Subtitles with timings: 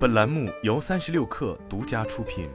[0.00, 2.48] 本栏目由三十六氪独家出品。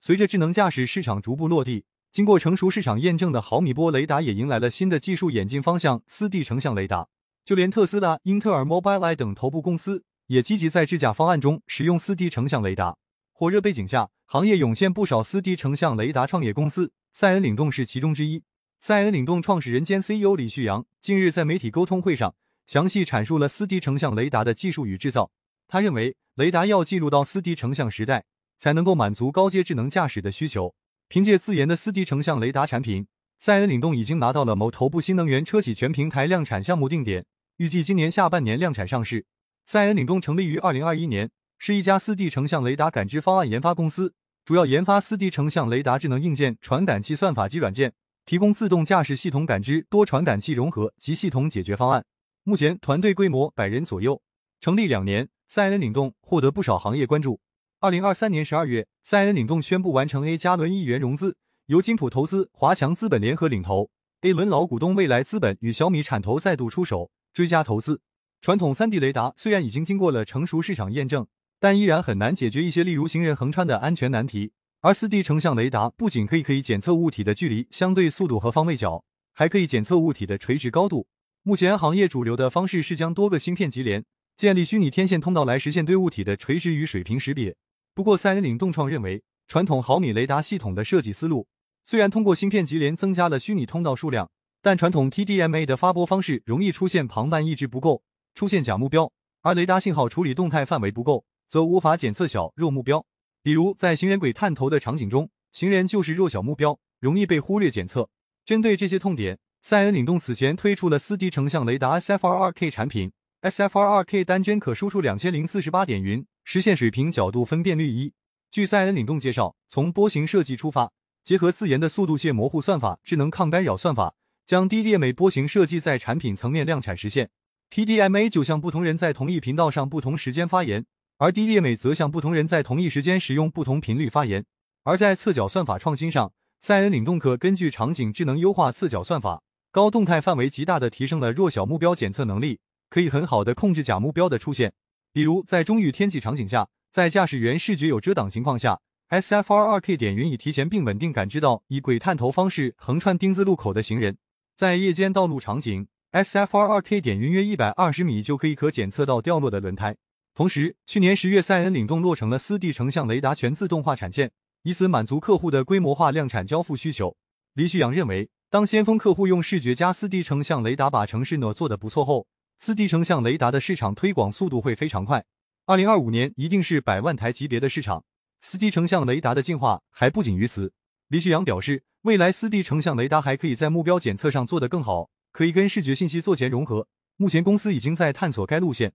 [0.00, 7.06] 随着智能驾驶市场逐步落地，经过成熟市场验证的毫米波雷达也迎来了新的技术演进方向——四 D 成像雷达。
[7.44, 12.96] 就连特斯拉、英特尔、Mobileye 等头部公司也积极在智驾方案中使用四 D 成像雷达。
[13.30, 18.42] 火热背景下，行业涌现不少四 D 成像雷达创业公司，赛恩领动是其中之一。
[18.80, 22.34] 赛恩领动创始人兼 CEO 李旭阳近日在媒体沟通会上。
[22.66, 25.30] 详细阐述了四 D 成像雷达的技术与制造。
[25.68, 28.24] 他认为，雷达要进入到四 D 成像时代，
[28.58, 30.74] 才能够满足高阶智能驾驶的需求。
[31.08, 33.06] 凭借自研的四 D 成像雷达产品，
[33.38, 37.24] 赛恩领动已经拿到了某头部新能源车企全平台量产项目定点，
[37.58, 39.24] 预计今年下半年量产上市。
[39.64, 44.14] 赛恩领动成立于二零二一年，是一家四 D 成像雷达感知方案研发公司，
[44.44, 47.92] 主要研发四 D 成像雷达智能硬件、传感器算法及软件，
[48.24, 52.04] 提供自动驾驶系统感知、多传感器融合及系统解决方案。
[52.48, 54.22] 目前团队规模百人左右，
[54.60, 57.40] 成立两年，赛恩领动获得不少行业关注。
[57.80, 63.90] 二零二三年十二月，赛恩领动宣布完成 A 加轮亿元融资，由金普投资、华强资本联合领投。
[64.20, 68.00] A 轮老股东未来资本与小米产投再度出手追加投资。
[68.40, 71.26] 传统三 D 雷达虽然已经经过了成熟市场验证，
[71.58, 74.52] 但依然很难解决一些例如行人横穿的安全难题。
[74.82, 81.08] 而四 D 成像雷达不仅可以可以检测物体的距离、相对速度和方位角，还可以检测物体的垂直高度。
[81.48, 84.04] 目前行业主流的方式是将多个芯片级联，
[84.36, 87.54] 建立虚拟天线通道来实现对物体的垂直与水平识别。
[87.94, 91.46] 不过，赛恩领动创认为，传统毫米雷达系统的设计思路
[91.84, 94.28] 虽然通过芯片级联增加了虚拟通道数量，
[94.60, 98.02] 但传统 TDMA 的发波方式容易出现旁瓣抑制不够，
[98.34, 103.06] 出现假目标；而雷达信号处理动态范围不够，则无法检测小弱目标。
[103.44, 108.10] 比如在行人轨探头的场景中，行人就是弱小目标，容易被忽略检测。
[108.44, 109.38] 针对这些痛点。
[109.62, 113.10] 赛恩领动此前推出了四 D 成像雷达 SFR2K 产品
[113.42, 118.12] ，SFR2K 单帧可输出两千零四十八点云，实现水平角度分辨率一。
[118.50, 120.92] 据赛恩领动介绍，从波形设计出发，
[121.24, 124.14] 结合自研的速度线模糊算法、智能抗干扰算法，
[124.46, 127.30] 将 DDMA 波形设计在产品层面量产实现。
[127.70, 130.86] TDMA 就像不同人在同一频道上不同时间发言，
[131.18, 134.44] 而 DDMA 则像不同人在同一时间使用不同频率发言。
[134.84, 139.42] 而在侧角算法创新上，赛恩领动可根据场景智能优化侧角算法。
[139.76, 144.72] 高动态范围极大的提升了弱小目标检测能力，可以很好的控制假目标的出现。
[145.12, 154.16] 比如在中雨天气场景下，在驾驶员视觉有遮挡情况下，SFR2K 点云已提前并稳定感知到以轨探头方式横穿丁字路口的行人。
[154.54, 159.94] 在夜间道路场景，SFR2K 点云约一百二十米就可以可检测到掉落的轮胎。
[160.34, 164.30] 同时，去年十月，赛恩领动落成了四 D 成像雷达全自动化产线，
[164.62, 167.14] 以此满足客户的规模化量产交付需求。
[167.52, 168.30] 李旭阳认为。
[168.48, 172.28] 当先锋客户用视觉加四 D 成像雷达把城市呢做得不错后，
[172.60, 175.24] 四 D 成像雷达的市场推广速度会非常快。
[175.66, 178.04] 二零二五年一定是百万台级别的市场。
[178.40, 180.72] 四 D 成像雷达的进化还不仅于此。
[181.08, 186.86] 李旭阳表示，未来四 D 成像雷达还可以在目标检测上做得更好，可以跟视觉信息做前融合。
[187.16, 188.92] 目前公司已经在探索该路线。